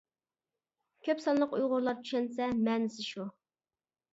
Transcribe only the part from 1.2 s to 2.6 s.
سانلىق ئۇيغۇرلار چۈشەنسە،